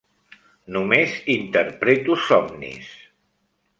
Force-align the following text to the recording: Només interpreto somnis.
Només 0.77 1.13
interpreto 1.35 2.17
somnis. 2.29 2.91